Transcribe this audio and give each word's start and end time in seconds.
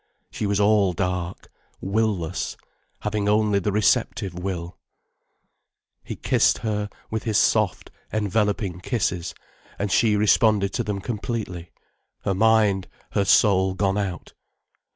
She 0.31 0.47
was 0.47 0.59
all 0.59 0.93
dark, 0.93 1.51
will 1.79 2.17
less, 2.17 2.57
having 3.01 3.29
only 3.29 3.59
the 3.59 3.71
receptive 3.71 4.33
will. 4.33 4.79
He 6.03 6.15
kissed 6.15 6.57
her, 6.65 6.89
with 7.11 7.21
his 7.25 7.37
soft, 7.37 7.91
enveloping 8.11 8.79
kisses, 8.81 9.35
and 9.77 9.91
she 9.91 10.15
responded 10.15 10.73
to 10.73 10.83
them 10.83 11.01
completely, 11.01 11.69
her 12.23 12.33
mind, 12.33 12.87
her 13.11 13.25
soul 13.25 13.75
gone 13.75 13.99
out. 13.99 14.33